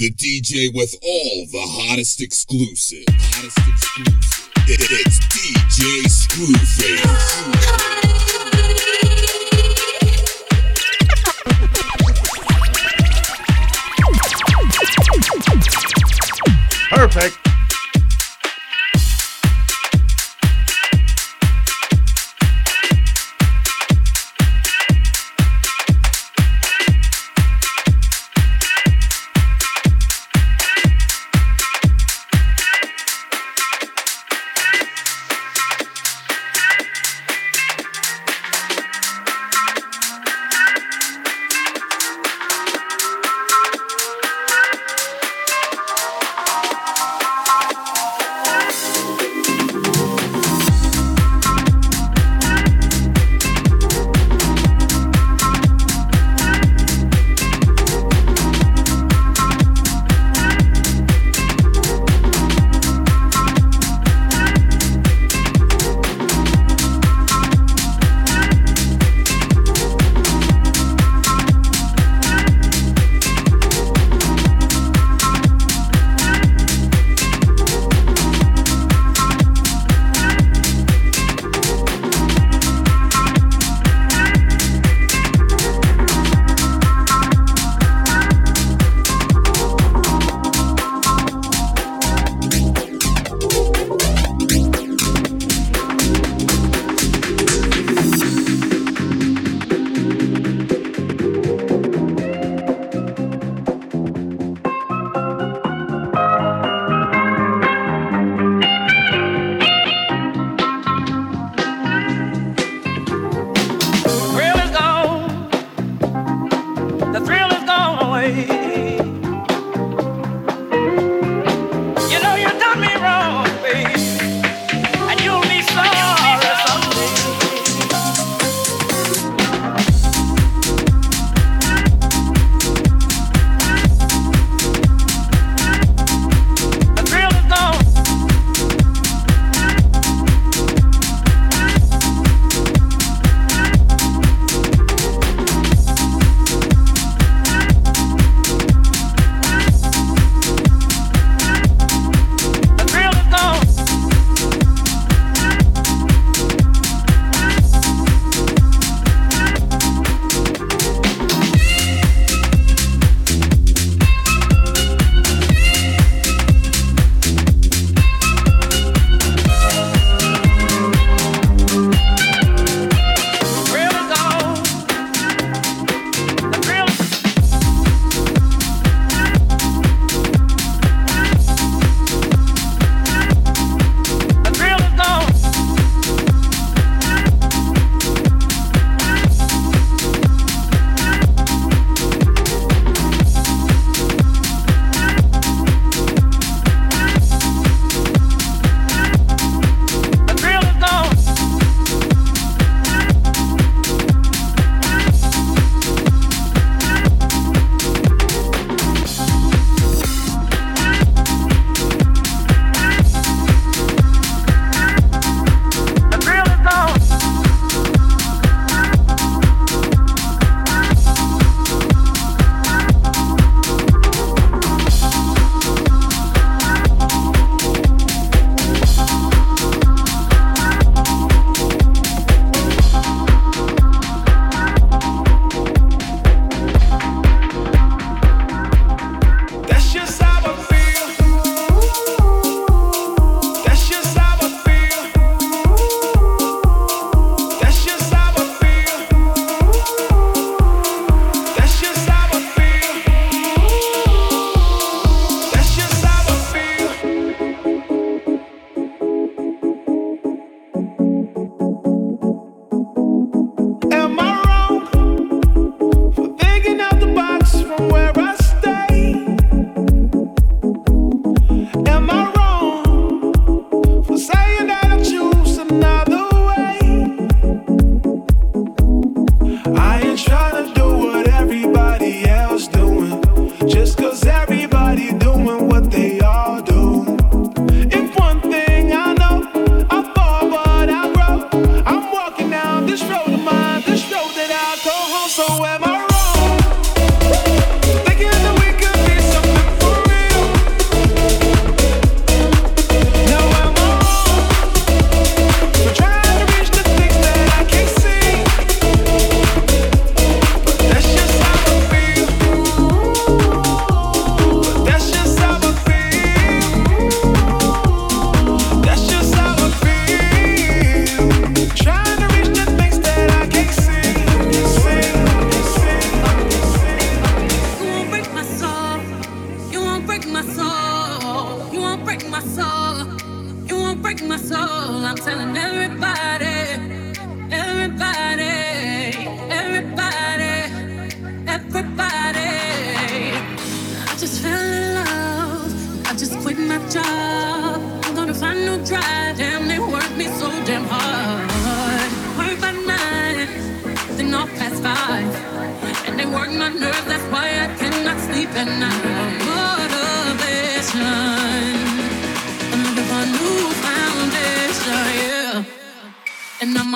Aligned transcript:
The 0.00 0.10
DJ 0.12 0.72
with 0.74 0.96
all 1.02 1.44
the 1.52 1.60
hottest 1.60 2.22
exclusive. 2.22 3.04
Hottest 3.10 3.58
exclusive. 3.68 4.48
It's 4.66 5.18
DJ 5.28 6.08
Screwface. 6.08 7.04
Perfect. 16.88 17.49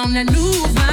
on 0.04 0.12
the 0.12 0.24
news. 0.24 0.83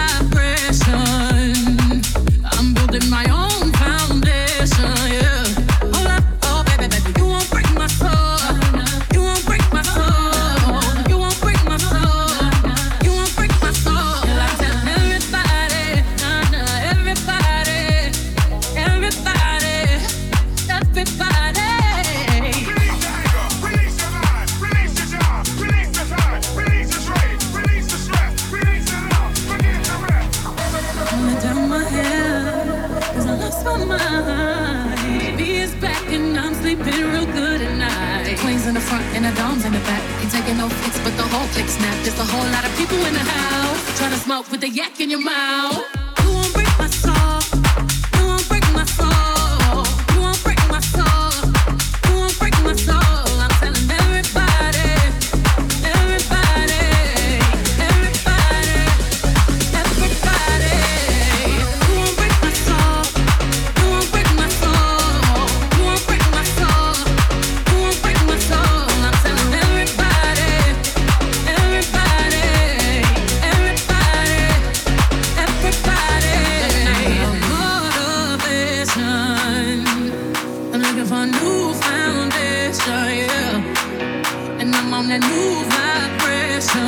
new 81.32 81.74
foundation, 81.74 83.04
yeah. 83.24 84.60
And 84.60 84.76
I'm 84.76 84.94
on 84.94 85.08
that 85.08 85.22
new 85.22 85.64
vibration. 85.72 86.82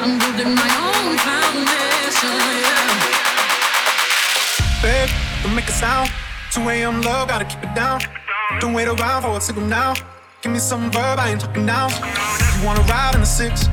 I'm 0.00 0.18
building 0.18 0.54
my 0.54 0.70
own 0.88 1.16
foundation, 1.26 2.38
yeah. 2.64 2.90
Babe, 4.82 5.10
don't 5.42 5.54
make 5.54 5.68
a 5.68 5.72
sound. 5.72 6.10
2 6.52 6.68
a.m. 6.68 7.02
love, 7.02 7.28
gotta 7.28 7.44
keep 7.44 7.62
it 7.62 7.74
down. 7.74 8.00
Don't 8.60 8.72
wait 8.72 8.88
around 8.88 9.22
for 9.22 9.36
a 9.36 9.40
signal 9.40 9.66
now. 9.66 9.94
Give 10.42 10.52
me 10.52 10.58
some 10.58 10.90
verb, 10.90 11.18
I 11.18 11.30
ain't 11.30 11.40
talking 11.40 11.66
now. 11.66 11.88
You 12.58 12.66
wanna 12.66 12.82
ride 12.82 13.14
in 13.14 13.20
the 13.20 13.26
six, 13.26 13.68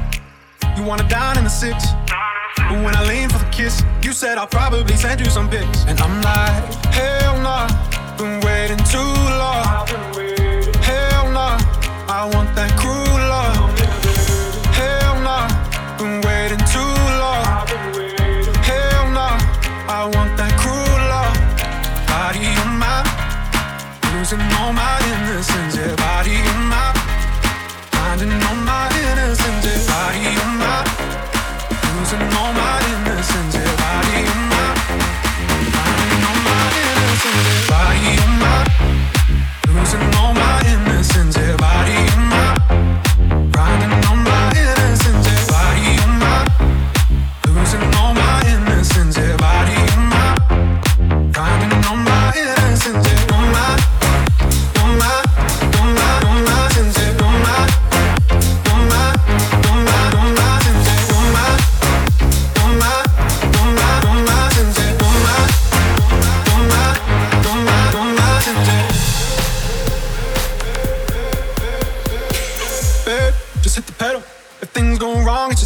you 0.75 0.83
wanna 0.83 1.07
dine 1.07 1.38
in 1.38 1.44
the 1.44 1.50
six. 1.50 1.85
But 2.57 2.83
when 2.83 2.95
I 2.95 3.03
lean 3.07 3.29
for 3.29 3.38
the 3.38 3.50
kiss, 3.51 3.83
you 4.01 4.12
said 4.12 4.38
I'll 4.38 4.47
probably 4.47 4.95
send 4.95 5.19
you 5.19 5.29
some 5.29 5.50
pics. 5.50 5.85
And 5.85 6.00
I'm 6.01 6.21
like, 6.21 6.73
hell 6.94 7.39
nah. 7.41 7.94
I've 8.15 8.21
been 8.21 8.39
waiting 8.47 8.77
too 8.85 8.97
long. 8.97 9.85
Waiting. 10.15 10.73
Hell 10.75 11.25
no, 11.25 11.33
nah, 11.33 11.59
I 12.07 12.31
want 12.33 12.54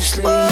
Start 0.00 0.49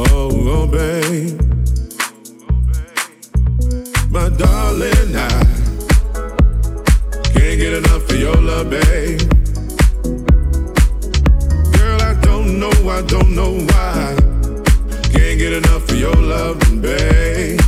Oh, 0.00 0.30
oh, 0.32 0.66
babe. 0.68 1.40
My 4.12 4.28
darling, 4.28 5.16
I 5.16 5.44
can't 7.34 7.58
get 7.58 7.74
enough 7.74 8.08
of 8.08 8.16
your 8.16 8.36
love, 8.36 8.70
babe. 8.70 9.18
Girl, 11.72 12.00
I 12.00 12.14
don't 12.22 12.60
know, 12.60 12.70
I 12.88 13.02
don't 13.02 13.34
know 13.34 13.58
why. 13.58 14.16
Can't 15.10 15.38
get 15.40 15.52
enough 15.54 15.90
of 15.90 15.98
your 15.98 16.14
love, 16.14 16.60
babe. 16.80 17.60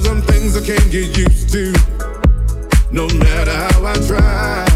Some 0.00 0.22
things 0.22 0.56
I 0.56 0.64
can't 0.64 0.90
get 0.90 1.16
used 1.18 1.50
to, 1.52 1.72
no 2.90 3.06
matter 3.08 3.52
how 3.52 3.84
I 3.84 3.94
try. 4.06 4.66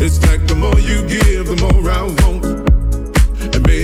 It's 0.00 0.24
like 0.26 0.46
the 0.46 0.54
more 0.56 0.78
you 0.80 1.06
give, 1.06 1.46
the 1.46 1.56
more 1.60 1.90
I 1.90 2.02
want. 2.02 2.67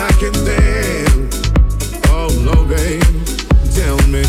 I 0.00 0.12
can 0.12 0.32
dance 0.44 1.36
all 2.10 2.30
over. 2.58 2.76
Tell 3.74 3.98
me, 4.06 4.22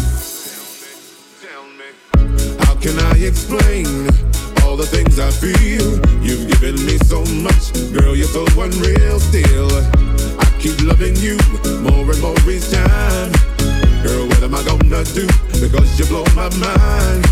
how 2.66 2.76
can 2.82 2.98
I 2.98 3.14
explain 3.22 3.86
all 4.64 4.76
the 4.76 4.88
things 4.90 5.20
I 5.20 5.30
feel? 5.30 6.00
You've 6.24 6.48
given 6.50 6.76
me 6.86 6.98
so 7.06 7.24
much, 7.46 7.74
girl, 7.94 8.16
you're 8.16 8.28
so 8.28 8.46
unreal 8.58 9.20
still. 9.20 9.70
I 10.40 10.46
keep 10.60 10.80
loving 10.82 11.16
you 11.18 11.38
more 11.86 12.10
and 12.10 12.22
more 12.22 12.50
each 12.50 12.72
time. 12.72 13.32
Girl, 14.02 14.28
what 14.28 14.42
am 14.42 14.56
I 14.56 14.64
gonna 14.64 15.04
do? 15.14 15.28
Because 15.62 16.00
you 16.00 16.06
blow 16.06 16.26
my 16.36 16.50
mind. 16.58 17.26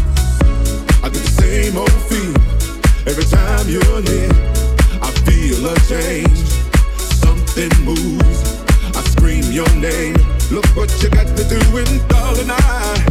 I 1.02 1.10
get 1.10 1.24
the 1.26 1.36
same 1.42 1.78
old 1.78 2.02
feel 2.10 2.36
every 3.10 3.26
time 3.26 3.66
you're 3.68 4.02
near. 4.06 4.30
I 5.02 5.10
feel 5.26 5.66
a 5.66 5.76
change, 5.88 6.38
something 7.24 7.72
moves 7.84 8.07
your 9.58 9.76
name. 9.78 10.14
Look 10.52 10.68
what 10.76 11.02
you 11.02 11.10
got 11.10 11.26
to 11.26 11.44
do, 11.50 11.58
and 11.78 12.10
darling, 12.10 12.52
I 12.52 13.04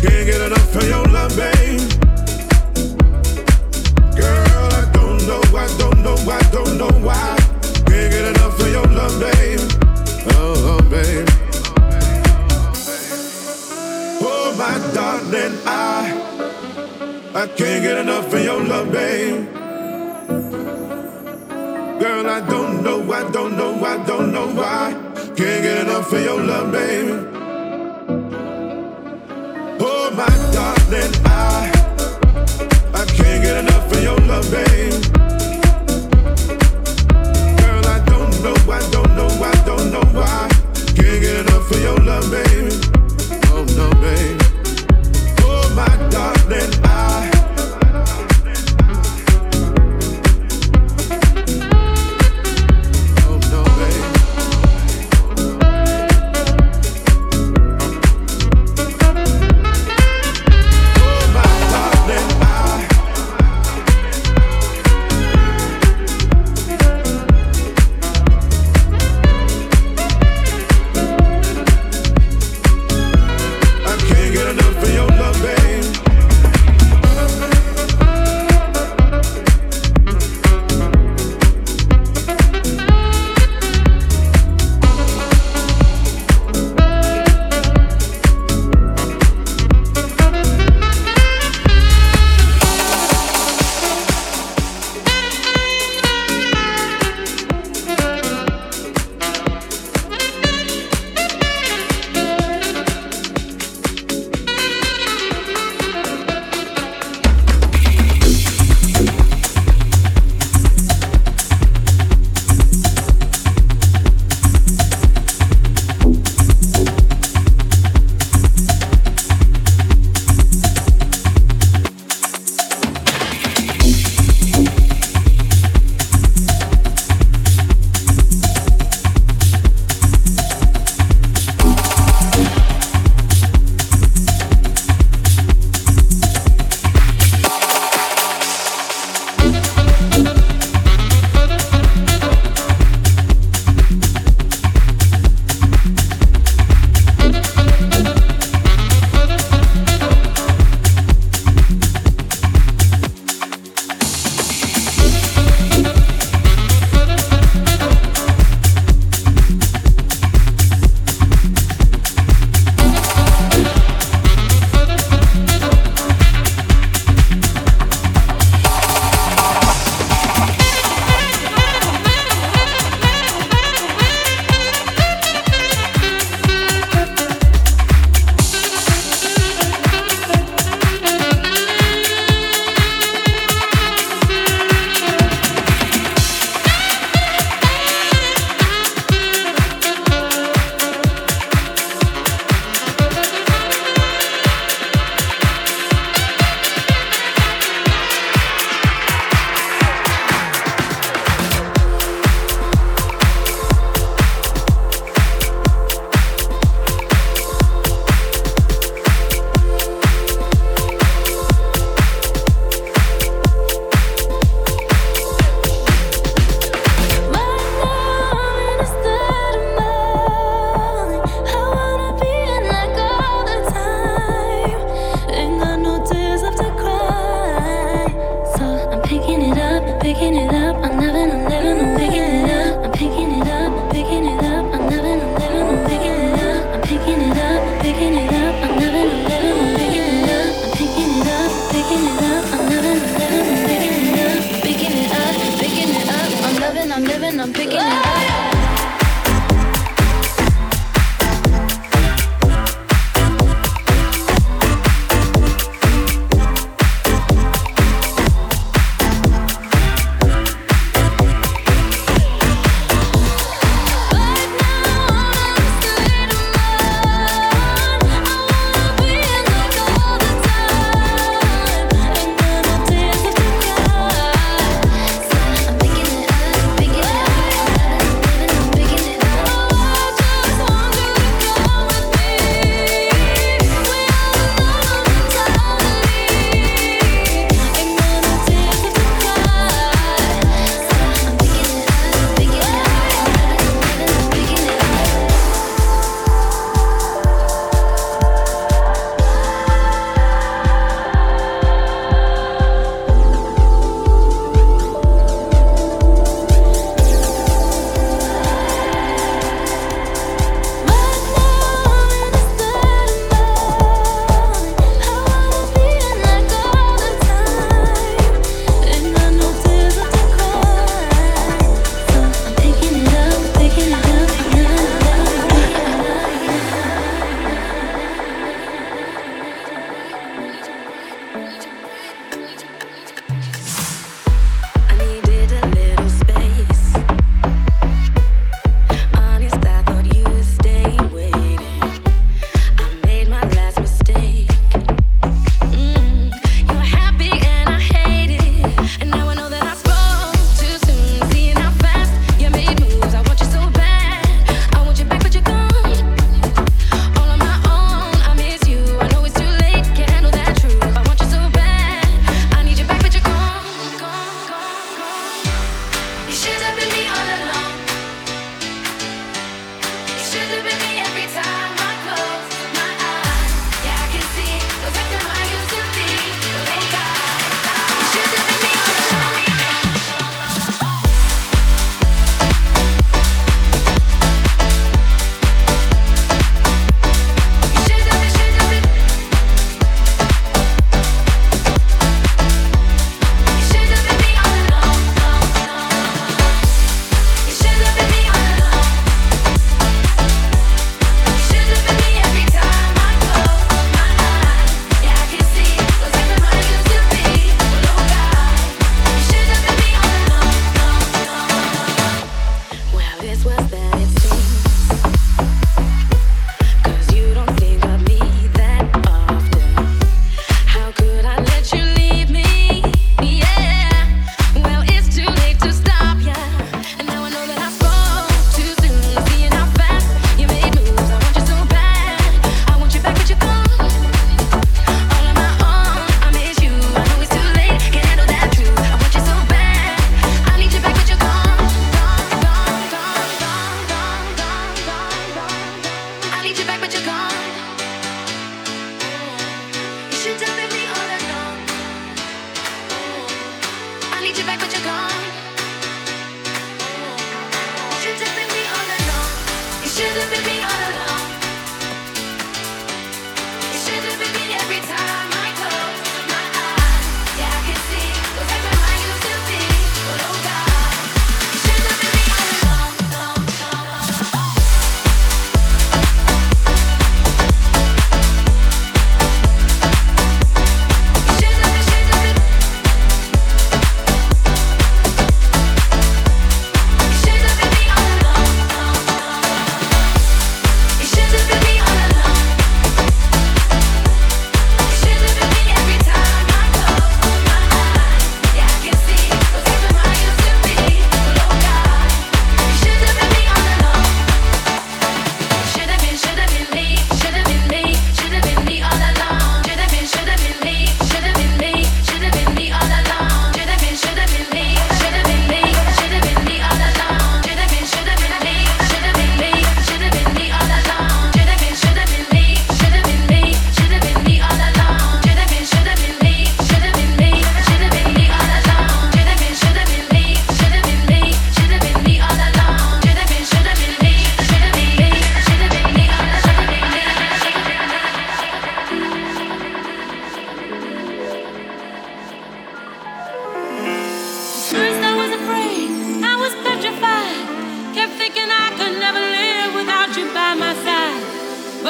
can't 0.00 0.24
get 0.24 0.40
enough 0.40 0.76
of 0.76 0.84
your 0.88 1.04
love, 1.06 1.34
babe. 1.34 1.80
Girl, 4.14 4.68
I 4.70 4.88
don't 4.92 5.26
know, 5.26 5.42
I 5.58 5.66
don't 5.78 6.00
know, 6.04 6.14
I 6.30 6.40
don't 6.52 6.78
know 6.78 6.92
why. 7.04 7.36
Can't 7.88 8.12
get 8.12 8.36
enough 8.36 8.60
of 8.60 8.70
your 8.70 8.86
love, 8.86 9.18
babe. 9.18 9.58
Oh, 10.36 10.54
oh 10.70 10.82
babe. 10.88 11.28
Oh, 14.22 14.54
my 14.56 14.78
darling, 14.94 15.58
I 15.66 16.22
I 17.34 17.46
can't 17.48 17.82
get 17.82 17.98
enough 17.98 18.32
of 18.32 18.44
your 18.44 18.62
love, 18.62 18.92
babe. 18.92 19.61
Girl, 22.02 22.26
I 22.26 22.40
don't 22.40 22.82
know, 22.82 23.12
I 23.12 23.30
don't 23.30 23.56
know, 23.56 23.84
I 23.84 23.96
don't 24.04 24.32
know 24.32 24.48
why. 24.48 24.92
Can't 25.36 25.36
get 25.36 25.86
enough 25.86 26.12
of 26.12 26.20
your 26.20 26.42
love, 26.42 26.72
baby. 26.72 27.12
Oh, 29.78 30.10
my 30.10 30.26
darling, 30.50 31.12
I 31.24 31.70
I 32.92 33.04
can't 33.04 33.44
get 33.44 33.56
enough 33.58 33.92
of 33.92 34.02
your 34.02 34.18
love, 34.26 34.50
babe. 34.50 34.92
Girl, 37.60 37.86
I 37.86 38.02
don't 38.10 38.34
know, 38.42 38.56
I 38.68 38.80
don't 38.90 39.14
know, 39.14 39.28
I 39.40 39.54
don't 39.64 39.92
know 39.92 40.02
why. 40.18 40.48
Can't 40.96 41.20
get 41.22 41.46
enough 41.46 41.70
of 41.70 41.80
your 41.80 41.98
love, 41.98 42.28
baby. 42.32 42.74
Oh 43.54 43.64
no, 43.78 43.88
babe. 44.02 44.40
Oh, 45.42 45.70
my 45.76 45.86
darling, 46.10 46.81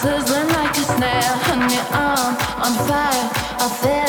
sizzling 0.00 0.48
like 0.48 0.76
a 0.76 0.84
snare. 0.96 1.32
Hung 1.46 1.66
me 1.68 1.78
on, 1.92 2.32
on 2.64 2.72
fire. 2.86 3.26
I 3.60 3.68
feel. 3.82 3.99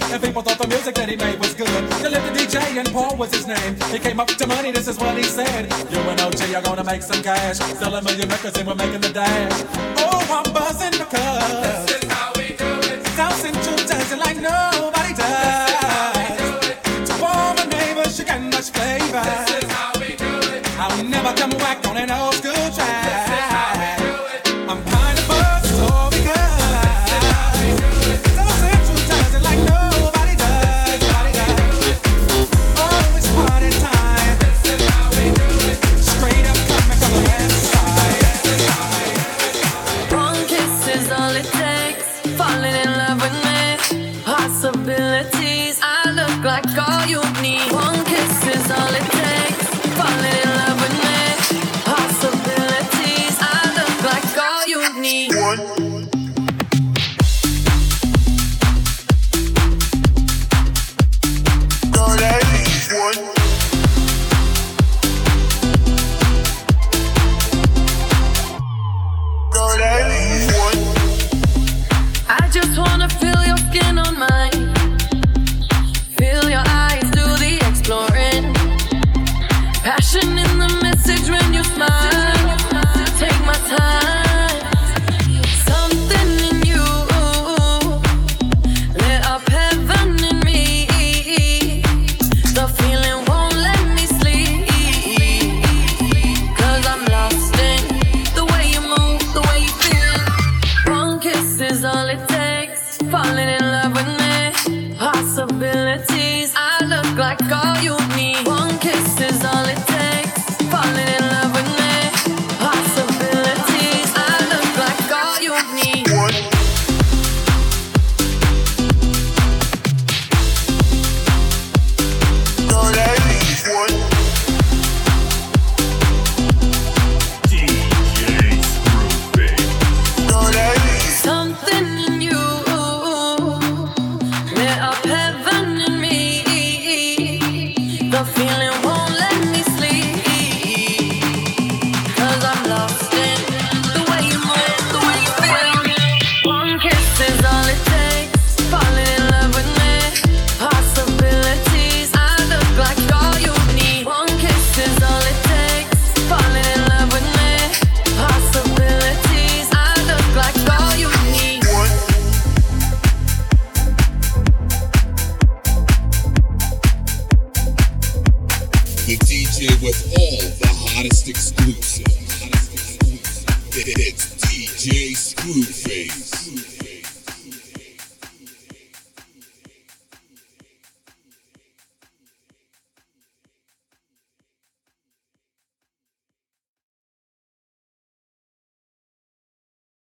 and 0.00 0.22
people 0.22 0.42
thought 0.42 0.58
the 0.58 0.68
music 0.68 0.94
that 0.94 1.08
he 1.08 1.16
made 1.16 1.38
was 1.38 1.54
good. 1.54 1.68
He 1.68 2.08
lived 2.08 2.26
the 2.28 2.38
DJ, 2.38 2.56
and 2.78 2.90
Paul 2.92 3.16
was 3.16 3.32
his 3.34 3.46
name. 3.46 3.76
He 3.90 3.98
came 3.98 4.20
up 4.20 4.28
to 4.28 4.46
money, 4.46 4.70
this 4.70 4.88
is 4.88 4.98
what 4.98 5.16
he 5.16 5.24
said. 5.24 5.70
You 5.90 5.98
and 5.98 6.20
OG 6.20 6.54
are 6.54 6.62
gonna 6.62 6.84
make 6.84 7.02
some 7.02 7.22
cash, 7.22 7.58
selling 7.78 8.04
million 8.04 8.28
records, 8.28 8.56
and 8.58 8.66
we're 8.68 8.74
making 8.74 9.00
the 9.00 9.12
dash. 9.12 9.64
Oh, 9.98 10.42
I'm 10.44 10.52
buzzing 10.52 10.98
because. 10.98 11.61